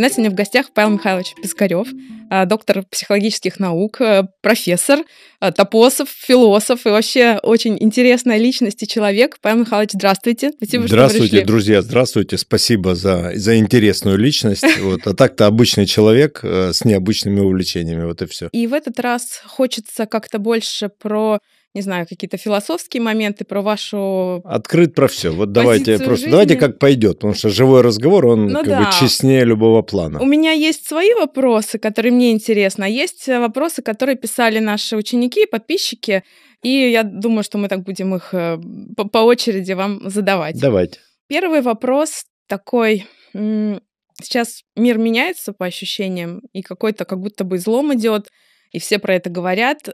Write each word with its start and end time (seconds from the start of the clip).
у 0.00 0.02
нас 0.02 0.12
сегодня 0.12 0.30
в 0.30 0.34
гостях 0.34 0.70
Павел 0.72 0.92
Михайлович 0.92 1.34
Пискарев, 1.42 1.86
а, 2.30 2.46
доктор 2.46 2.84
психологических 2.90 3.60
наук, 3.60 4.00
э, 4.00 4.22
профессор, 4.40 5.00
э, 5.42 5.52
топосов, 5.52 6.08
философ 6.08 6.86
и 6.86 6.88
вообще 6.88 7.38
очень 7.42 7.76
интересная 7.78 8.38
личность 8.38 8.82
и 8.82 8.88
человек. 8.88 9.36
Павел 9.42 9.58
Михайлович, 9.58 9.90
здравствуйте. 9.92 10.52
Спасибо, 10.56 10.86
здравствуйте, 10.88 11.36
что 11.36 11.46
друзья, 11.46 11.82
здравствуйте. 11.82 12.38
Спасибо 12.38 12.94
за, 12.94 13.32
за 13.34 13.58
интересную 13.58 14.16
личность. 14.16 14.64
Вот. 14.80 15.06
А 15.06 15.14
так-то 15.14 15.46
обычный 15.46 15.84
человек 15.84 16.40
э, 16.42 16.72
с 16.72 16.86
необычными 16.86 17.40
увлечениями, 17.40 18.04
вот 18.04 18.22
и 18.22 18.26
все. 18.26 18.48
И 18.52 18.66
в 18.66 18.72
этот 18.72 18.98
раз 19.00 19.42
хочется 19.44 20.06
как-то 20.06 20.38
больше 20.38 20.88
про 20.88 21.40
не 21.74 21.82
знаю, 21.82 22.06
какие-то 22.08 22.36
философские 22.36 23.02
моменты 23.02 23.44
про 23.44 23.62
вашу 23.62 24.42
открыт 24.44 24.94
про 24.94 25.06
все. 25.06 25.30
Вот 25.30 25.52
давайте 25.52 25.98
просто 25.98 26.16
жизни. 26.16 26.30
давайте 26.30 26.56
как 26.56 26.78
пойдет, 26.78 27.18
потому 27.18 27.34
что 27.34 27.48
живой 27.48 27.82
разговор 27.82 28.26
он 28.26 28.48
ну, 28.48 28.58
как 28.58 28.66
да. 28.66 28.84
бы 28.84 28.86
честнее 28.98 29.44
любого 29.44 29.82
плана. 29.82 30.20
У 30.20 30.24
меня 30.24 30.50
есть 30.50 30.86
свои 30.86 31.14
вопросы, 31.14 31.78
которые 31.78 32.12
мне 32.12 32.32
интересны, 32.32 32.84
а 32.84 32.88
есть 32.88 33.28
вопросы, 33.28 33.82
которые 33.82 34.16
писали 34.16 34.58
наши 34.58 34.96
ученики, 34.96 35.46
подписчики, 35.46 36.24
и 36.62 36.90
я 36.90 37.04
думаю, 37.04 37.44
что 37.44 37.56
мы 37.56 37.68
так 37.68 37.84
будем 37.84 38.14
их 38.16 38.34
э, 38.34 38.58
по, 38.96 39.08
по 39.08 39.18
очереди 39.18 39.72
вам 39.72 40.10
задавать. 40.10 40.58
Давайте. 40.60 40.98
Первый 41.28 41.62
вопрос 41.62 42.24
такой. 42.48 43.06
Сейчас 43.32 44.62
мир 44.76 44.98
меняется 44.98 45.52
по 45.52 45.66
ощущениям, 45.66 46.42
и 46.52 46.62
какой-то 46.62 47.04
как 47.04 47.20
будто 47.20 47.44
бы 47.44 47.56
излом 47.56 47.94
идет, 47.94 48.28
и 48.72 48.80
все 48.80 48.98
про 48.98 49.14
это 49.14 49.30
говорят. 49.30 49.88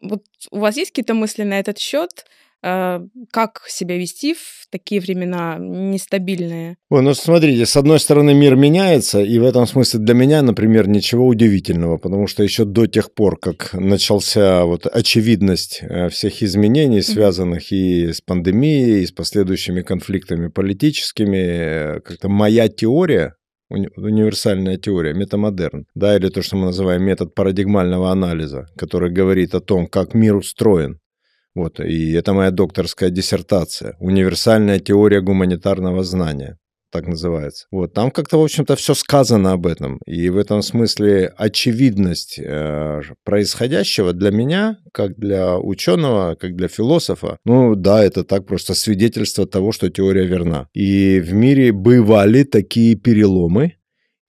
Вот 0.00 0.24
у 0.50 0.58
вас 0.58 0.76
есть 0.76 0.90
какие-то 0.90 1.14
мысли 1.14 1.42
на 1.42 1.58
этот 1.58 1.78
счет? 1.78 2.26
А, 2.68 3.00
как 3.30 3.62
себя 3.68 3.96
вести 3.96 4.34
в 4.34 4.66
такие 4.70 5.00
времена 5.00 5.56
нестабильные? 5.60 6.78
Ой, 6.90 7.02
ну 7.02 7.14
смотрите, 7.14 7.64
с 7.64 7.76
одной 7.76 8.00
стороны 8.00 8.34
мир 8.34 8.56
меняется, 8.56 9.20
и 9.20 9.38
в 9.38 9.44
этом 9.44 9.66
смысле 9.68 10.00
для 10.00 10.14
меня, 10.14 10.42
например, 10.42 10.88
ничего 10.88 11.26
удивительного, 11.26 11.98
потому 11.98 12.26
что 12.26 12.42
еще 12.42 12.64
до 12.64 12.86
тех 12.86 13.14
пор, 13.14 13.38
как 13.38 13.72
начался 13.74 14.64
вот 14.64 14.86
очевидность 14.86 15.78
э, 15.82 16.08
всех 16.08 16.42
изменений, 16.42 17.02
связанных 17.02 17.70
и 17.70 18.12
с 18.12 18.20
пандемией, 18.20 19.02
и 19.02 19.06
с 19.06 19.12
последующими 19.12 19.82
конфликтами 19.82 20.48
политическими, 20.48 21.36
э, 21.36 22.00
как-то 22.00 22.28
моя 22.28 22.68
теория 22.68 23.35
уни- 23.70 23.90
универсальная 23.96 24.76
теория, 24.76 25.14
метамодерн, 25.14 25.86
да, 25.94 26.16
или 26.16 26.28
то, 26.28 26.42
что 26.42 26.56
мы 26.56 26.66
называем 26.66 27.02
метод 27.02 27.34
парадигмального 27.34 28.10
анализа, 28.10 28.66
который 28.76 29.10
говорит 29.10 29.54
о 29.54 29.60
том, 29.60 29.86
как 29.86 30.14
мир 30.14 30.36
устроен. 30.36 30.98
Вот, 31.54 31.80
и 31.80 32.12
это 32.12 32.34
моя 32.34 32.50
докторская 32.50 33.10
диссертация. 33.10 33.96
Универсальная 33.98 34.78
теория 34.78 35.20
гуманитарного 35.20 36.04
знания 36.04 36.58
так 36.96 37.06
называется. 37.06 37.66
Вот, 37.70 37.92
там 37.92 38.10
как-то, 38.10 38.38
в 38.38 38.42
общем-то, 38.42 38.74
все 38.76 38.94
сказано 38.94 39.52
об 39.52 39.66
этом. 39.66 39.98
И 40.06 40.30
в 40.30 40.38
этом 40.38 40.62
смысле 40.62 41.32
очевидность 41.36 42.38
э, 42.38 43.02
происходящего 43.22 44.14
для 44.14 44.30
меня, 44.30 44.78
как 44.92 45.18
для 45.18 45.58
ученого, 45.58 46.36
как 46.36 46.56
для 46.56 46.68
философа, 46.68 47.38
ну 47.44 47.74
да, 47.74 48.02
это 48.02 48.24
так 48.24 48.46
просто 48.46 48.74
свидетельство 48.74 49.46
того, 49.46 49.72
что 49.72 49.90
теория 49.90 50.26
верна. 50.26 50.68
И 50.72 51.20
в 51.20 51.34
мире 51.34 51.72
бывали 51.72 52.44
такие 52.44 52.96
переломы, 52.96 53.74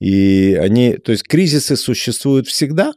и 0.02 0.60
они, 0.62 0.98
то 0.98 1.14
есть 1.14 1.24
кризисы 1.24 1.78
существуют 1.78 2.48
всегда, 2.48 2.94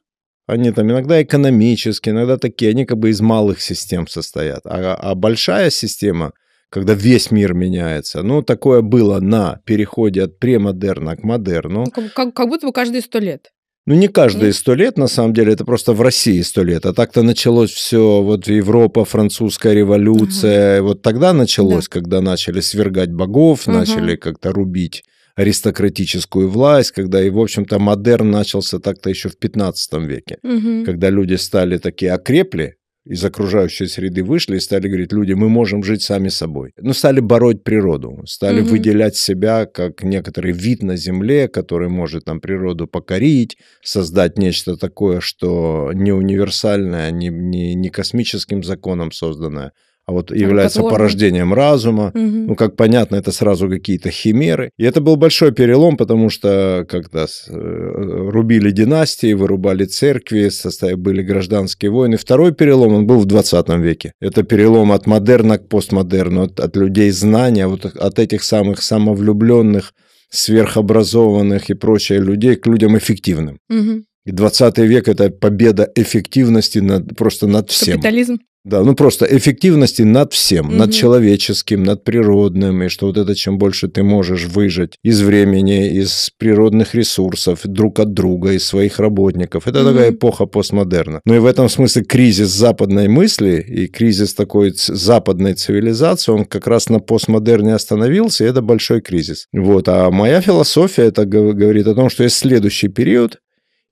они 0.49 0.73
там 0.73 0.91
иногда 0.91 1.23
экономические, 1.23 2.13
иногда 2.13 2.39
такие, 2.39 2.73
они 2.73 2.87
как 2.87 2.99
бы 2.99 3.11
из 3.11 3.21
малых 3.21 3.61
систем 3.61 4.09
состоят. 4.09 4.63
А, 4.65 4.97
а 4.97 5.15
большая 5.15 5.71
система, 5.71 6.33
когда 6.71 6.95
весь 6.95 7.31
мир 7.31 7.53
меняется. 7.53 8.23
Ну, 8.23 8.43
такое 8.43 8.81
было 8.81 9.21
на 9.21 9.61
переходе 9.65 10.23
от 10.23 10.39
премодерна 10.39 11.17
к 11.17 11.25
модерну. 11.25 11.85
Ну, 11.95 12.09
как, 12.15 12.33
как 12.33 12.49
будто 12.49 12.67
бы 12.67 12.73
каждые 12.73 13.03
сто 13.03 13.19
лет. 13.19 13.51
Ну, 13.87 13.95
не 13.95 14.09
каждые 14.09 14.53
сто 14.53 14.75
лет, 14.75 14.99
на 14.99 15.09
самом 15.09 15.35
деле, 15.35 15.53
это 15.53 15.65
просто 15.65 15.95
в 15.95 16.01
России 16.01 16.41
сто 16.43 16.63
лет. 16.63 16.87
А 16.87 16.93
так-то 16.93 17.23
началось 17.23 17.73
все, 17.73 18.23
вот 18.23 18.47
Европа, 18.47 19.05
французская 19.05 19.75
революция. 19.75 20.77
Ага. 20.77 20.83
Вот 20.85 21.03
тогда 21.03 21.33
началось, 21.33 21.89
да. 21.89 22.01
когда 22.01 22.21
начали 22.21 22.61
свергать 22.61 23.11
богов, 23.11 23.67
ага. 23.67 23.79
начали 23.79 24.17
как-то 24.17 24.53
рубить 24.53 25.03
аристократическую 25.35 26.49
власть, 26.49 26.93
когда 26.93 27.23
и, 27.23 27.31
в 27.31 27.39
общем-то, 27.41 27.79
модерн 27.79 28.31
начался 28.31 28.79
так-то 28.79 29.09
еще 29.09 29.29
в 29.29 29.39
15 29.39 29.93
веке, 30.03 30.39
угу. 30.43 30.85
когда 30.85 31.09
люди 31.09 31.35
стали 31.35 31.79
такие 31.79 32.13
окрепли, 32.13 32.77
из 33.05 33.25
окружающей 33.25 33.87
среды 33.87 34.23
вышли 34.23 34.57
и 34.57 34.61
стали 34.61 34.89
говорить, 34.89 35.13
люди, 35.13 35.33
мы 35.33 35.49
можем 35.49 35.83
жить 35.83 36.03
сами 36.03 36.29
собой. 36.29 36.73
Ну, 36.79 36.93
стали 36.93 37.21
бороть 37.21 37.65
природу, 37.65 38.23
стали 38.27 38.61
угу. 38.61 38.71
выделять 38.71 39.17
себя 39.17 39.67
как 39.67 40.03
некоторый 40.03 40.53
вид 40.53 40.83
на 40.83 40.97
Земле, 40.97 41.49
который 41.49 41.89
может 41.89 42.25
там 42.25 42.41
природу 42.41 42.87
покорить, 42.87 43.57
создать 43.83 44.37
нечто 44.39 44.77
такое, 44.77 45.21
что 45.21 45.91
не 45.95 46.13
универсальное, 46.13 47.11
не, 47.11 47.29
не, 47.29 47.75
не 47.75 47.89
космическим 47.89 48.63
законом 48.63 49.13
созданное, 49.13 49.73
а 50.11 50.13
вот 50.13 50.33
является 50.33 50.83
порождением 50.83 51.55
разума. 51.55 52.11
Угу. 52.15 52.21
Ну, 52.49 52.55
как 52.57 52.75
понятно, 52.75 53.15
это 53.15 53.31
сразу 53.31 53.69
какие-то 53.69 54.11
химеры. 54.11 54.71
И 54.77 54.85
это 54.85 55.01
был 55.01 55.15
большой 55.15 55.53
перелом, 55.53 55.97
потому 55.97 56.31
что 56.31 56.85
когда 56.89 57.27
э, 57.27 58.29
рубили 58.31 58.73
династии, 58.73 59.35
вырубали 59.35 59.85
церкви, 59.85 60.51
были 60.97 61.23
гражданские 61.23 61.93
войны. 61.93 62.17
Второй 62.17 62.53
перелом, 62.53 62.95
он 62.95 63.07
был 63.07 63.21
в 63.21 63.27
20 63.27 63.69
веке. 63.79 64.13
Это 64.21 64.43
перелом 64.43 64.91
от 64.91 65.07
модерна 65.07 65.59
к 65.59 65.69
постмодерну, 65.69 66.43
от, 66.43 66.59
от 66.59 66.77
людей 66.77 67.11
знания, 67.11 67.69
вот 67.69 67.85
от 67.85 68.19
этих 68.19 68.43
самых 68.43 68.83
самовлюбленных, 68.83 69.95
сверхобразованных 70.31 71.71
и 71.71 71.75
прочее 71.75 72.19
людей 72.19 72.57
к 72.57 72.67
людям 72.67 72.99
эффективным. 72.99 73.59
Угу. 73.69 74.05
И 74.27 74.33
20 74.33 74.79
век– 74.79 75.07
это 75.09 75.31
победа 75.31 75.89
эффективности 75.95 76.81
над, 76.81 77.17
просто 77.17 77.47
над 77.47 77.71
всем. 77.71 78.01
Капитализм. 78.01 78.39
Да, 78.65 78.83
ну 78.83 78.95
просто 78.95 79.25
эффективности 79.25 80.03
над 80.03 80.35
всем, 80.35 80.69
угу. 80.69 80.77
над 80.77 80.93
человеческим, 80.93 81.83
над 81.83 82.05
природным, 82.05 82.83
и 82.83 82.89
что 82.89 83.07
вот 83.07 83.17
это 83.17 83.35
чем 83.35 83.57
больше 83.57 83.89
ты 83.89 84.03
можешь 84.03 84.45
выжать 84.45 84.97
из 85.03 85.23
времени, 85.23 85.89
из 85.89 86.31
природных 86.37 86.95
ресурсов, 86.95 87.61
друг 87.65 88.01
от 88.01 88.13
друга, 88.13 88.53
из 88.53 88.67
своих 88.67 88.99
работников. 88.99 89.67
Это 89.67 89.81
угу. 89.81 89.93
такая 89.93 90.11
эпоха 90.11 90.45
постмодерна. 90.45 91.21
Но 91.25 91.37
и 91.37 91.39
в 91.39 91.47
этом 91.47 91.71
смысле 91.71 92.05
кризис 92.05 92.49
западной 92.49 93.09
мысли 93.09 93.65
и 93.67 93.87
кризис 93.87 94.35
такой 94.35 94.75
западной 94.75 95.55
цивилизации, 95.55 96.33
он 96.33 96.45
как 96.45 96.67
раз 96.67 96.91
на 96.91 97.01
постмодерне 97.01 97.75
остановился, 97.75 98.45
и 98.45 98.49
это 98.49 98.61
большой 98.61 99.01
кризис. 99.01 99.47
Вот. 99.53 99.89
А 99.89 100.11
моя 100.11 100.43
философия 100.43 101.05
это 101.05 101.25
говорит 101.25 101.87
о 101.87 101.95
том, 101.95 102.11
что 102.11 102.25
есть 102.25 102.37
следующий 102.37 102.89
период, 102.89 103.39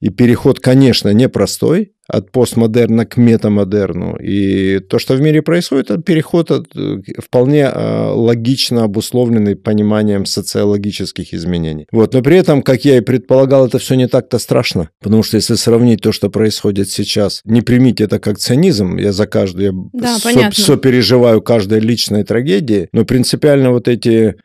и 0.00 0.10
переход, 0.10 0.60
конечно, 0.60 1.12
непростой 1.12 1.92
от 2.08 2.32
постмодерна 2.32 3.04
к 3.04 3.18
метамодерну. 3.18 4.16
И 4.16 4.78
то, 4.80 4.98
что 4.98 5.14
в 5.14 5.20
мире 5.20 5.42
происходит, 5.42 5.90
это 5.90 6.02
переход 6.02 6.50
от, 6.50 6.74
э, 6.74 7.02
вполне 7.18 7.70
э, 7.72 8.08
логично 8.10 8.84
обусловленный 8.84 9.56
пониманием 9.56 10.24
социологических 10.24 11.34
изменений. 11.34 11.86
Вот. 11.92 12.14
Но 12.14 12.22
при 12.22 12.38
этом, 12.38 12.62
как 12.62 12.84
я 12.86 12.96
и 12.96 13.02
предполагал, 13.02 13.66
это 13.66 13.78
все 13.78 13.94
не 13.94 14.08
так-то 14.08 14.38
страшно. 14.38 14.88
Потому 15.02 15.22
что 15.22 15.36
если 15.36 15.54
сравнить 15.54 16.00
то, 16.00 16.12
что 16.12 16.30
происходит 16.30 16.88
сейчас, 16.88 17.42
не 17.44 17.60
примите 17.60 18.04
это 18.04 18.18
как 18.18 18.38
цинизм, 18.38 18.96
я 18.96 19.12
за 19.12 19.26
каждую, 19.26 19.90
да, 19.92 20.18
со, 20.18 20.50
сопереживаю 20.52 21.42
каждой 21.42 21.80
личной 21.80 22.24
трагедии, 22.24 22.88
но 22.92 23.04
принципиально 23.04 23.70
вот 23.70 23.86
эти 23.86 24.36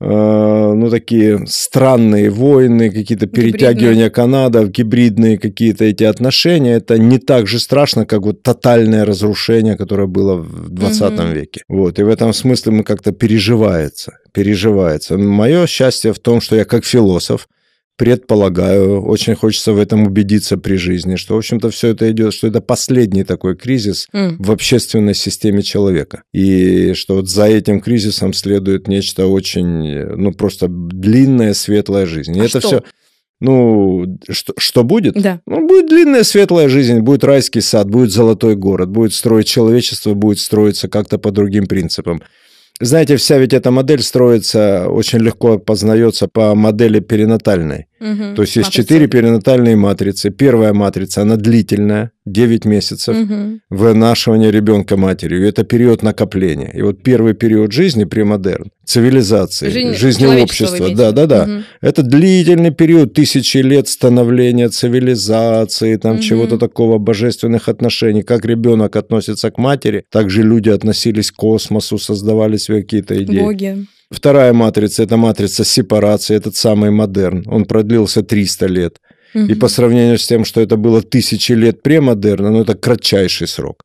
ну, 0.00 0.88
такие 0.90 1.46
странные 1.46 2.30
войны, 2.30 2.90
какие-то 2.90 3.26
перетягивания 3.26 4.08
канадов, 4.08 4.70
гибридные 4.70 5.38
какие-то 5.38 5.84
эти 5.84 6.04
отношения, 6.04 6.76
это 6.76 6.98
не 6.98 7.18
так 7.18 7.46
же 7.46 7.58
страшно, 7.58 8.06
как 8.06 8.22
вот 8.22 8.42
тотальное 8.42 9.04
разрушение, 9.04 9.76
которое 9.76 10.06
было 10.06 10.36
в 10.36 10.70
20 10.70 11.02
угу. 11.02 11.22
веке. 11.28 11.62
Вот, 11.68 11.98
и 11.98 12.02
в 12.02 12.08
этом 12.08 12.32
смысле 12.32 12.72
мы 12.72 12.82
как-то 12.82 13.12
переживается, 13.12 14.18
переживается. 14.32 15.18
Мое 15.18 15.66
счастье 15.66 16.14
в 16.14 16.18
том, 16.18 16.40
что 16.40 16.56
я 16.56 16.64
как 16.64 16.86
философ, 16.86 17.46
предполагаю, 18.00 19.02
очень 19.02 19.34
хочется 19.34 19.74
в 19.74 19.78
этом 19.78 20.06
убедиться 20.06 20.56
при 20.56 20.76
жизни, 20.76 21.16
что, 21.16 21.34
в 21.34 21.36
общем-то, 21.36 21.68
все 21.68 21.88
это 21.88 22.10
идет, 22.10 22.32
что 22.32 22.46
это 22.46 22.62
последний 22.62 23.24
такой 23.24 23.58
кризис 23.58 24.08
mm. 24.14 24.36
в 24.38 24.50
общественной 24.50 25.14
системе 25.14 25.62
человека. 25.62 26.22
И 26.32 26.94
что 26.94 27.16
вот 27.16 27.28
за 27.28 27.44
этим 27.44 27.82
кризисом 27.82 28.32
следует 28.32 28.88
нечто 28.88 29.26
очень, 29.26 30.16
ну, 30.16 30.32
просто 30.32 30.68
длинная, 30.70 31.52
светлая 31.52 32.06
жизнь. 32.06 32.34
И 32.38 32.40
а 32.40 32.44
это 32.44 32.60
что? 32.60 32.68
все... 32.68 32.82
Ну, 33.38 34.18
что, 34.30 34.54
что 34.56 34.82
будет? 34.82 35.20
Да. 35.20 35.42
Ну, 35.44 35.68
будет 35.68 35.90
длинная 35.90 36.22
светлая 36.22 36.70
жизнь, 36.70 37.00
будет 37.00 37.22
райский 37.22 37.60
сад, 37.60 37.90
будет 37.90 38.12
золотой 38.12 38.56
город, 38.56 38.88
будет 38.88 39.12
строить 39.12 39.46
человечество, 39.46 40.14
будет 40.14 40.38
строиться 40.38 40.88
как-то 40.88 41.18
по 41.18 41.32
другим 41.32 41.66
принципам. 41.66 42.22
Знаете, 42.80 43.16
вся 43.16 43.36
ведь 43.36 43.52
эта 43.52 43.70
модель 43.70 44.02
строится, 44.02 44.88
очень 44.88 45.18
легко 45.18 45.58
познается 45.58 46.28
по 46.28 46.54
модели 46.54 47.00
перинатальной. 47.00 47.89
Мгм. 48.00 48.34
То 48.34 48.42
есть 48.42 48.56
есть 48.56 48.68
Матрица. 48.68 48.82
четыре 48.82 49.06
перинатальные 49.08 49.76
матрицы. 49.76 50.30
Первая 50.30 50.72
матрица, 50.72 51.22
она 51.22 51.36
длительная, 51.36 52.10
9 52.24 52.64
месяцев. 52.64 53.16
Мгм. 53.16 53.60
вынашивания 53.70 54.50
ребенка 54.50 54.96
матерью. 54.96 55.46
Это 55.46 55.64
период 55.64 56.02
накопления. 56.02 56.70
И 56.74 56.82
вот 56.82 57.02
первый 57.02 57.34
период 57.34 57.72
жизни 57.72 58.04
премодерн, 58.04 58.70
цивилизации, 58.84 59.68
Жизнь 59.70 59.94
жизни 59.94 60.26
общества. 60.42 60.88
Да, 60.94 61.12
да, 61.12 61.26
да. 61.26 61.46
Мгм. 61.46 61.64
Это 61.82 62.02
длительный 62.02 62.70
период, 62.70 63.14
тысячи 63.14 63.58
лет 63.58 63.88
становления 63.88 64.68
цивилизации, 64.68 65.96
там 65.96 66.12
Мгм. 66.14 66.20
чего-то 66.22 66.58
такого, 66.58 66.98
божественных 66.98 67.68
отношений. 67.68 68.22
Как 68.22 68.44
ребенок 68.44 68.96
относится 68.96 69.50
к 69.50 69.58
матери, 69.58 70.04
так 70.10 70.30
же 70.30 70.42
люди 70.42 70.70
относились 70.70 71.30
к 71.30 71.36
космосу, 71.36 71.98
создавали 71.98 72.56
свои 72.56 72.82
какие-то 72.82 73.14
идеи. 73.22 73.40
Боги. 73.40 73.86
Вторая 74.10 74.52
матрица– 74.52 75.02
это 75.04 75.16
матрица 75.16 75.64
сепарации, 75.64 76.36
этот 76.36 76.56
самый 76.56 76.90
модерн. 76.90 77.44
Он 77.46 77.64
продлился 77.64 78.22
300 78.22 78.66
лет. 78.66 78.98
И 79.34 79.38
Мгм. 79.38 79.58
по 79.60 79.68
сравнению 79.68 80.18
с 80.18 80.26
тем, 80.26 80.44
что 80.44 80.60
это 80.60 80.76
было 80.76 81.00
тысячи 81.02 81.52
лет 81.52 81.82
премодерна, 81.82 82.50
ну, 82.50 82.62
это 82.62 82.74
кратчайший 82.74 83.46
срок. 83.46 83.84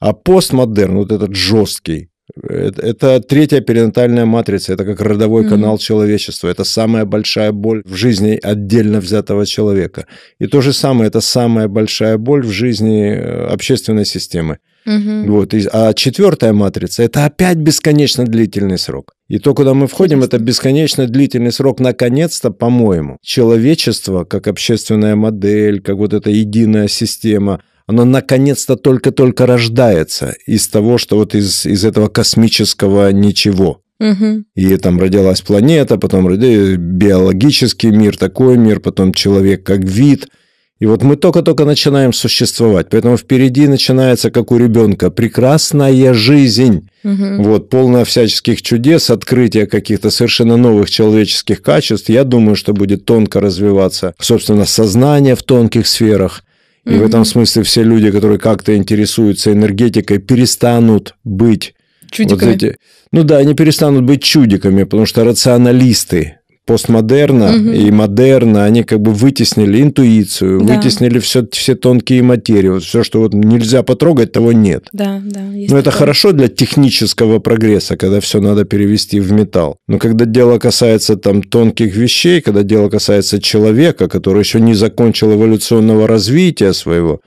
А 0.00 0.12
постмодерн, 0.14 0.96
вот 0.96 1.12
этот 1.12 1.34
жесткий, 1.34 2.08
это, 2.42 2.80
это 2.82 3.20
третья 3.20 3.60
перинатальная 3.60 4.24
матрица, 4.24 4.72
это 4.72 4.84
как 4.86 5.00
родовой 5.02 5.42
Мгм. 5.42 5.50
канал 5.50 5.78
человечества, 5.78 6.48
это 6.48 6.64
самая 6.64 7.04
большая 7.04 7.52
боль 7.52 7.82
в 7.84 7.94
жизни 7.94 8.40
отдельно 8.42 9.00
взятого 9.00 9.44
человека. 9.44 10.06
И 10.40 10.46
то 10.46 10.62
же 10.62 10.72
самое, 10.72 11.08
это 11.08 11.20
самая 11.20 11.68
большая 11.68 12.16
боль 12.16 12.42
в 12.42 12.50
жизни 12.50 13.10
э, 13.10 13.46
общественной 13.52 14.06
системы. 14.06 14.56
Мгм. 14.86 15.30
Вот. 15.32 15.52
и- 15.52 15.68
а 15.72 15.92
четвертая 15.92 16.52
матрица– 16.52 17.02
это 17.04 17.24
опять 17.26 17.56
бесконечно 17.58 18.24
длительный 18.24 18.78
срок. 18.78 19.12
И 19.28 19.38
то, 19.38 19.54
куда 19.54 19.74
мы 19.74 19.88
входим, 19.88 20.22
это 20.22 20.38
бесконечно 20.38 21.06
длительный 21.06 21.52
срок. 21.52 21.80
Наконец-то, 21.80 22.50
по-моему, 22.50 23.18
человечество, 23.22 24.24
как 24.24 24.46
общественная 24.46 25.16
модель, 25.16 25.80
как 25.80 25.96
вот 25.96 26.12
эта 26.12 26.30
единая 26.30 26.88
система, 26.88 27.60
оно 27.88 28.04
наконец-то 28.04 28.76
только-только 28.76 29.46
рождается 29.46 30.34
из 30.46 30.68
того, 30.68 30.98
что 30.98 31.16
вот 31.16 31.34
из, 31.34 31.66
из 31.66 31.84
этого 31.84 32.08
космического 32.08 33.10
ничего. 33.12 33.80
Мгм. 33.98 34.44
И 34.54 34.76
там 34.76 35.00
родилась 35.00 35.40
планета, 35.40 35.96
потом 35.96 36.28
биологический 36.28 37.90
мир, 37.90 38.16
такой 38.16 38.56
мир, 38.56 38.80
потом 38.80 39.12
человек 39.12 39.64
как 39.64 39.84
вид. 39.84 40.28
И 40.78 40.84
вот 40.84 41.02
мы 41.02 41.16
только-только 41.16 41.64
начинаем 41.64 42.12
существовать. 42.12 42.88
Поэтому 42.90 43.16
впереди 43.16 43.66
начинается, 43.66 44.30
как 44.30 44.52
у 44.52 44.58
ребенка, 44.58 45.10
прекрасная 45.10 46.12
жизнь. 46.12 46.88
Мгм. 47.02 47.42
Вот, 47.44 47.70
полная 47.70 48.04
всяческих 48.04 48.60
чудес, 48.60 49.08
открытие 49.08 49.66
каких-то 49.66 50.10
совершенно 50.10 50.58
новых 50.58 50.90
человеческих 50.90 51.62
качеств. 51.62 52.10
Я 52.10 52.24
думаю, 52.24 52.56
что 52.56 52.74
будет 52.74 53.06
тонко 53.06 53.40
развиваться, 53.40 54.14
собственно, 54.20 54.66
сознание 54.66 55.34
в 55.34 55.42
тонких 55.42 55.86
сферах. 55.86 56.42
И 56.84 56.90
в 56.90 56.96
Мгм. 56.96 57.04
этом 57.06 57.24
смысле 57.24 57.62
все 57.62 57.82
люди, 57.82 58.10
которые 58.10 58.38
как-то 58.38 58.76
интересуются 58.76 59.52
энергетикой, 59.52 60.18
перестанут 60.18 61.14
быть 61.24 61.74
вот 62.02 62.10
Чудиками. 62.12 62.52
эти, 62.54 62.76
ну 63.12 63.22
да, 63.24 63.38
они 63.38 63.54
перестанут 63.54 64.04
быть 64.04 64.22
чудиками, 64.22 64.84
потому 64.84 65.06
что 65.06 65.24
рационалисты 65.24 66.36
постмодерна 66.66 67.52
Мгм. 67.52 67.72
и 67.72 67.90
модерна, 67.90 68.64
они 68.64 68.82
как 68.82 69.00
бы 69.00 69.12
вытеснили 69.12 69.80
интуицию, 69.82 70.60
Да. 70.60 70.74
вытеснили 70.74 71.18
все, 71.20 71.46
все 71.52 71.74
тонкие 71.76 72.22
материи. 72.22 72.68
Вот 72.68 72.82
все, 72.82 73.02
что 73.04 73.20
вот 73.20 73.32
нельзя 73.34 73.82
потрогать, 73.82 74.32
того 74.32 74.52
нет. 74.52 74.88
Да, 74.92 75.22
да. 75.24 75.40
есть 75.54 75.70
Ну, 75.70 75.76
это 75.78 75.86
такое. 75.90 75.98
хорошо 76.00 76.32
для 76.32 76.48
технического 76.48 77.38
прогресса, 77.38 77.96
когда 77.96 78.20
все 78.20 78.40
надо 78.40 78.64
перевести 78.64 79.20
в 79.20 79.32
металл. 79.32 79.76
Но 79.88 79.98
когда 79.98 80.24
дело 80.24 80.58
касается 80.58 81.16
там 81.16 81.42
тонких 81.42 81.96
вещей, 81.96 82.40
когда 82.40 82.62
дело 82.62 82.88
касается 82.90 83.40
человека, 83.40 84.08
который 84.08 84.40
еще 84.40 84.60
не 84.60 84.74
закончил 84.74 85.32
эволюционного 85.32 86.06
развития 86.08 86.72
своего, 86.72 87.20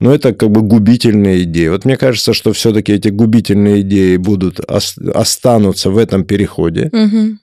ну, 0.00 0.10
это 0.10 0.32
как 0.32 0.50
бы 0.50 0.62
губительные 0.62 1.42
идеи. 1.42 1.68
Вот 1.68 1.84
мне 1.84 1.96
кажется, 1.96 2.32
что 2.32 2.52
все-таки 2.52 2.92
эти 2.92 3.08
губительные 3.08 3.82
идеи 3.82 4.16
будут 4.16 4.58
ос- 4.68 4.96
останутся 5.14 5.90
в 5.90 5.98
этом 5.98 6.24
переходе. 6.24 6.88
Мгм. 6.92 7.38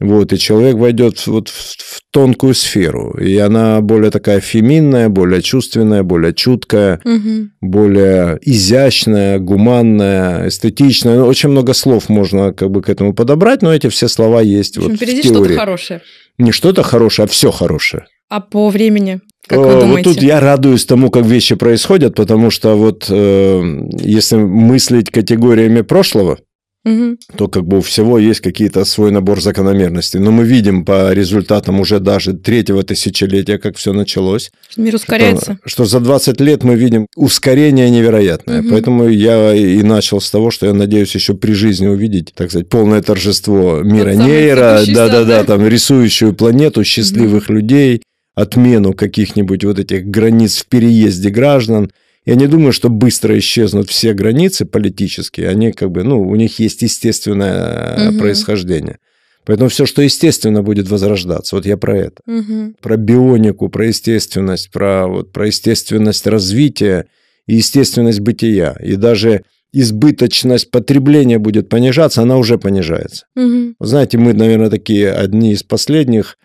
Вот, 0.00 0.32
и 0.32 0.38
человек 0.38 0.76
войдет 0.76 1.26
вот 1.26 1.48
в, 1.50 1.52
в 1.52 2.00
тонкую 2.10 2.54
сферу. 2.54 3.16
И 3.20 3.36
она 3.36 3.80
более 3.82 4.10
такая 4.10 4.40
феминная, 4.40 5.08
более 5.10 5.42
чувственная, 5.42 6.02
более 6.02 6.32
чуткая 6.32 7.00
Мгм. 7.04 7.52
более 7.60 8.38
изящная, 8.42 9.38
гуманная, 9.38 10.48
эстетичная. 10.48 11.16
Ну, 11.18 11.26
очень 11.26 11.50
много 11.50 11.74
слов 11.74 12.08
можно 12.08 12.52
как 12.52 12.70
бы 12.70 12.82
к 12.82 12.88
этому 12.88 13.12
подобрать, 13.14 13.62
но 13.62 13.74
эти 13.74 13.88
все 13.88 14.08
слова 14.08 14.40
есть 14.40 14.76
В 14.76 14.80
общем, 14.80 14.90
вот 14.92 14.96
впереди 14.96 15.22
что-то 15.22 15.54
хорошее. 15.54 16.00
Не 16.38 16.52
что-то 16.52 16.82
хорошее, 16.82 17.26
а 17.26 17.28
все 17.28 17.50
хорошее. 17.50 18.06
А 18.30 18.40
по 18.40 18.70
времени, 18.70 19.20
как 19.46 19.58
Э, 19.58 19.62
вы 19.62 19.74
вот 19.74 19.80
думаете? 19.80 20.10
тут 20.14 20.22
я 20.22 20.40
радуюсь 20.40 20.86
тому, 20.86 21.10
как 21.10 21.26
вещи 21.26 21.56
происходят, 21.56 22.14
потому 22.14 22.50
что 22.50 22.74
вот 22.76 23.06
э, 23.10 23.88
если 24.00 24.36
мыслить 24.36 25.10
категориями 25.10 25.82
прошлого, 25.82 26.38
Мгм. 26.82 27.18
то 27.36 27.46
как 27.48 27.66
бы 27.66 27.78
у 27.78 27.80
всего 27.82 28.18
есть 28.18 28.40
какие-то 28.40 28.86
свой 28.86 29.10
набор 29.10 29.42
закономерностей. 29.42 30.18
Но 30.18 30.30
мы 30.30 30.44
видим 30.44 30.86
по 30.86 31.12
результатам 31.12 31.78
уже 31.78 32.00
даже 32.00 32.32
третьего 32.32 32.82
тысячелетия, 32.82 33.58
как 33.58 33.76
все 33.76 33.92
началось. 33.92 34.50
Мир 34.78 34.94
ускоряется. 34.94 35.58
Что, 35.64 35.68
что 35.68 35.84
за 35.84 36.00
20 36.00 36.40
лет 36.40 36.64
мы 36.64 36.76
видим 36.76 37.06
ускорение 37.16 37.90
невероятное. 37.90 38.62
Мгм. 38.62 38.70
Поэтому 38.70 39.08
я 39.08 39.54
и 39.54 39.82
начал 39.82 40.22
с 40.22 40.30
того, 40.30 40.50
что 40.50 40.66
я 40.66 40.72
надеюсь 40.72 41.14
еще 41.14 41.34
при 41.34 41.52
жизни 41.52 41.86
увидеть, 41.86 42.32
так 42.34 42.50
сказать, 42.50 42.70
полное 42.70 43.02
торжество 43.02 43.82
мира 43.82 44.12
Тот 44.12 44.16
самый 44.16 44.30
нейра, 44.30 44.80
да-да-да, 44.86 45.44
там 45.44 45.66
рисующую 45.66 46.32
планету, 46.32 46.82
счастливых 46.82 47.50
людей, 47.50 48.02
отмену 48.34 48.94
каких-нибудь 48.94 49.64
вот 49.64 49.78
этих 49.78 50.06
границ 50.06 50.58
в 50.58 50.66
переезде 50.66 51.28
граждан. 51.28 51.90
Я 52.26 52.34
не 52.34 52.46
думаю, 52.46 52.72
что 52.72 52.88
быстро 52.90 53.38
исчезнут 53.38 53.88
все 53.88 54.12
границы 54.12 54.66
политические. 54.66 55.48
Они 55.48 55.72
как 55.72 55.90
бы, 55.90 56.02
ну, 56.04 56.20
у 56.20 56.36
них 56.36 56.58
есть 56.58 56.82
естественное 56.82 58.10
Мгм. 58.10 58.18
происхождение. 58.18 58.98
Поэтому 59.46 59.70
все, 59.70 59.86
что 59.86 60.02
естественно, 60.02 60.62
будет 60.62 60.88
возрождаться. 60.88 61.56
Вот 61.56 61.64
я 61.66 61.76
про 61.76 61.96
это 61.96 62.22
Мгм. 62.26 62.76
про 62.80 62.96
бионику, 62.96 63.68
про 63.68 63.86
естественность, 63.86 64.70
про, 64.70 65.06
вот, 65.06 65.32
про 65.32 65.46
естественность 65.46 66.26
развития 66.26 67.06
и 67.46 67.56
естественность 67.56 68.20
бытия. 68.20 68.76
И 68.82 68.96
даже 68.96 69.42
избыточность 69.72 70.70
потребления 70.70 71.38
будет 71.38 71.68
понижаться, 71.68 72.22
она 72.22 72.36
уже 72.36 72.58
понижается. 72.58 73.26
Вы 73.34 73.74
Знаете, 73.80 74.18
мы, 74.18 74.34
наверное, 74.34 74.68
такие 74.70 75.10
одни 75.10 75.52
из 75.52 75.62
последних, 75.62 76.36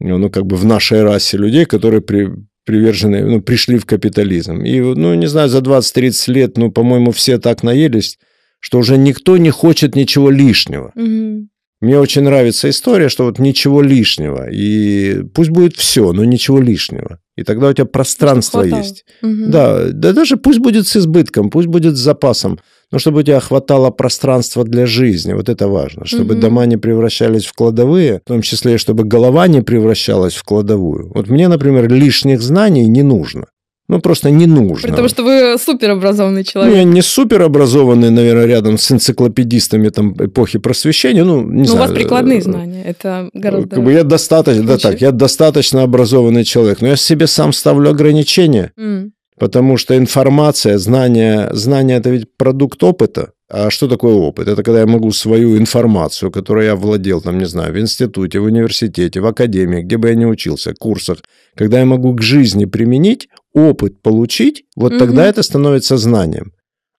ну, 0.00 0.18
ну, 0.18 0.28
как 0.28 0.44
бы 0.46 0.56
в 0.56 0.64
нашей 0.64 1.02
расе 1.02 1.36
людей, 1.36 1.66
которые 1.66 2.00
при, 2.00 2.28
привержены, 2.64 3.24
ну, 3.24 3.40
пришли 3.42 3.78
в 3.78 3.86
капитализм. 3.86 4.62
И, 4.62 4.80
ну, 4.80 5.14
не 5.14 5.26
знаю, 5.26 5.48
за 5.48 5.58
20-30 5.58 6.32
лет, 6.32 6.56
ну, 6.58 6.70
по-моему, 6.70 7.10
все 7.10 7.38
так 7.38 7.62
наелись, 7.62 8.18
что 8.60 8.78
уже 8.78 8.96
никто 8.96 9.36
не 9.36 9.50
хочет 9.50 9.94
ничего 9.94 10.30
лишнего. 10.30 10.92
Мгм. 10.94 11.50
Мне 11.84 11.98
очень 11.98 12.22
нравится 12.22 12.70
история, 12.70 13.10
что 13.10 13.24
вот 13.24 13.38
ничего 13.38 13.82
лишнего. 13.82 14.48
И 14.50 15.22
пусть 15.34 15.50
будет 15.50 15.76
все, 15.76 16.12
но 16.12 16.24
ничего 16.24 16.58
лишнего. 16.58 17.18
И 17.36 17.42
тогда 17.42 17.68
у 17.68 17.72
тебя 17.74 17.84
пространство 17.84 18.62
есть. 18.62 19.04
Мгм. 19.20 19.50
Да, 19.50 19.84
да 19.92 20.12
даже 20.12 20.38
пусть 20.38 20.60
будет 20.60 20.86
с 20.86 20.96
избытком, 20.96 21.50
пусть 21.50 21.66
будет 21.68 21.96
с 21.96 22.00
запасом, 22.00 22.58
но 22.90 22.98
чтобы 22.98 23.20
у 23.20 23.22
тебя 23.22 23.40
хватало 23.40 23.90
пространства 23.90 24.64
для 24.64 24.86
жизни. 24.86 25.34
Вот 25.34 25.50
это 25.50 25.68
важно. 25.68 26.06
Чтобы 26.06 26.32
Мгм. 26.34 26.40
дома 26.40 26.66
не 26.66 26.78
превращались 26.78 27.44
в 27.44 27.52
кладовые, 27.52 28.20
в 28.24 28.28
том 28.28 28.40
числе, 28.40 28.78
чтобы 28.78 29.04
голова 29.04 29.46
не 29.46 29.60
превращалась 29.60 30.34
в 30.34 30.42
кладовую. 30.42 31.12
Вот 31.14 31.28
мне, 31.28 31.48
например, 31.48 31.92
лишних 31.92 32.40
знаний 32.40 32.86
не 32.86 33.02
нужно. 33.02 33.44
Ну, 33.86 34.00
просто 34.00 34.30
не 34.30 34.46
нужно. 34.46 34.88
При 34.88 34.96
том, 34.96 35.08
что 35.08 35.22
вы 35.24 35.58
суперобразованный 35.58 36.40
Ну, 36.40 36.44
человек. 36.44 36.74
я 36.74 36.84
не 36.84 37.02
суперобразованный, 37.02 38.10
наверное, 38.10 38.46
рядом 38.46 38.78
с 38.78 38.90
энциклопедистами 38.90 39.90
там, 39.90 40.14
эпохи 40.18 40.58
просвещения. 40.58 41.22
Ну, 41.22 41.42
не 41.42 41.58
Но 41.58 41.62
у 41.62 41.66
знаю. 41.66 41.80
вас 41.88 41.92
прикладные 41.92 42.38
э, 42.38 42.42
знания. 42.42 42.82
Это 42.82 43.28
гораздо... 43.34 43.76
Как 43.76 43.84
бы 43.84 43.92
я 43.92 44.02
достаточно, 44.04 44.64
да 44.66 44.78
так, 44.78 45.02
я 45.02 45.12
достаточно 45.12 45.82
образованный 45.82 46.44
человек, 46.44 46.80
но 46.80 46.88
я 46.88 46.96
себе 46.96 47.26
сам 47.26 47.52
ставлю 47.52 47.90
ограничения, 47.90 48.72
М. 48.78 49.12
потому 49.38 49.76
что 49.76 49.94
информация, 49.98 50.78
знание, 50.78 51.50
знание 51.52 51.98
это 51.98 52.08
ведь 52.08 52.24
продукт 52.38 52.82
опыта. 52.82 53.32
А 53.50 53.70
что 53.70 53.88
такое 53.88 54.14
опыт? 54.14 54.48
Это 54.48 54.62
когда 54.62 54.80
я 54.80 54.86
могу 54.86 55.10
свою 55.12 55.58
информацию, 55.58 56.30
которую 56.30 56.66
я 56.66 56.76
владел, 56.76 57.20
там, 57.20 57.38
не 57.38 57.46
знаю, 57.46 57.74
в 57.74 57.78
институте, 57.78 58.40
в 58.40 58.44
университете, 58.44 59.20
в 59.20 59.26
академии, 59.26 59.82
где 59.82 59.98
бы 59.98 60.08
я 60.08 60.14
ни 60.14 60.24
учился, 60.24 60.72
курсах, 60.72 61.18
когда 61.54 61.78
я 61.78 61.84
могу 61.84 62.14
к 62.14 62.22
жизни 62.22 62.64
применить, 62.64 63.28
опыт 63.52 64.00
получить, 64.02 64.64
вот 64.76 64.92
Мгм. 64.92 64.98
тогда 64.98 65.26
это 65.26 65.42
становится 65.42 65.98
знанием. 65.98 66.52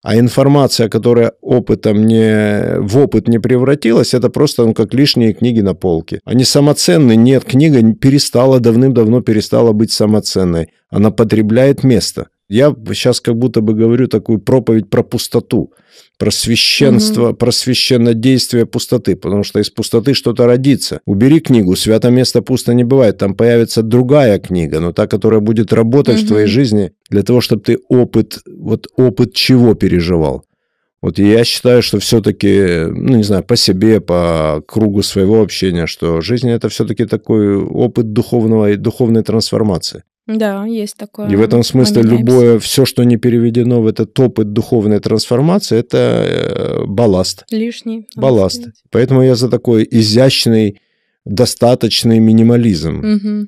А 0.03 0.19
информация, 0.19 0.87
которая 0.87 1.31
опытом 1.41 2.05
не, 2.05 2.79
в 2.79 2.95
опыт 2.99 3.27
не 3.27 3.39
превратилась, 3.39 4.13
это 4.13 4.29
просто 4.29 4.63
ну, 4.63 4.75
как 4.75 4.93
лишние 4.93 5.33
книги 5.33 5.61
на 5.61 5.73
полке. 5.73 6.19
Они 6.25 6.43
самоценны. 6.43 7.15
Нет, 7.15 7.43
книга 7.43 7.81
перестала, 7.95 8.59
давным-давно 8.59 9.21
перестала 9.21 9.71
быть 9.71 9.91
самоценной. 9.91 10.67
Она 10.91 11.09
потребляет 11.09 11.83
место. 11.83 12.27
Я 12.47 12.75
сейчас 12.89 13.21
как 13.21 13.35
будто 13.37 13.61
бы 13.61 13.73
говорю 13.73 14.07
такую 14.07 14.39
проповедь 14.39 14.89
про 14.89 15.03
пустоту, 15.03 15.73
про 16.19 16.29
священство, 16.29 17.29
угу. 17.29 17.37
про 17.37 17.51
священнодействие 17.51 18.67
пустоты, 18.67 19.15
потому 19.15 19.43
что 19.43 19.59
из 19.59 19.71
пустоты 19.71 20.13
что-то 20.13 20.45
родится. 20.45 20.99
Убери 21.05 21.39
книгу, 21.39 21.75
свято 21.75 22.11
место 22.11 22.43
пусто 22.43 22.73
не 22.73 22.83
бывает, 22.83 23.17
там 23.17 23.33
появится 23.33 23.81
другая 23.81 24.37
книга, 24.37 24.79
но 24.79 24.93
та, 24.93 25.07
которая 25.07 25.39
будет 25.39 25.73
работать 25.73 26.17
угу. 26.17 26.25
в 26.25 26.27
твоей 26.27 26.47
жизни 26.47 26.91
для 27.09 27.23
того, 27.23 27.41
чтобы 27.41 27.63
ты 27.63 27.79
опыт, 27.89 28.39
вот 28.45 28.87
опыт 28.95 29.33
чего 29.33 29.73
переживал. 29.73 30.45
Вот 31.01 31.19
я 31.19 31.43
считаю, 31.43 31.83
что 31.83 31.99
все-таки, 31.99 32.85
ну, 32.87 33.17
не 33.17 33.23
знаю, 33.23 33.43
по 33.43 33.55
себе, 33.55 34.01
по 34.01 34.63
кругу 34.67 35.03
своего 35.03 35.41
общения, 35.41 35.85
что 35.85 36.21
жизнь 36.21 36.49
это 36.49 36.67
все-таки 36.69 37.05
такой 37.05 37.57
опыт 37.57 38.11
духовного 38.13 38.71
и 38.71 38.75
духовной 38.75 39.23
трансформации. 39.23 40.03
Да, 40.27 40.65
есть 40.65 40.97
такое. 40.97 41.29
И 41.29 41.35
в 41.35 41.41
этом 41.41 41.63
смысле 41.63 42.01
любое, 42.01 42.59
все, 42.59 42.85
что 42.85 43.03
не 43.03 43.17
переведено 43.17 43.81
в 43.81 43.87
этот 43.87 44.19
опыт 44.19 44.53
духовной 44.53 44.99
трансформации, 44.99 45.77
это 45.77 45.97
э, 45.97 46.85
балласт. 46.85 47.45
Лишний. 47.51 48.07
Балласт. 48.15 48.69
Поэтому 48.91 49.21
я 49.21 49.35
за 49.35 49.49
такой 49.49 49.87
изящный, 49.89 50.81
достаточный 51.25 52.19
минимализм. 52.19 52.99
Угу. 52.99 53.47